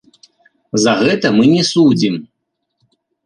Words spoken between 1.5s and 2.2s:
не судзім.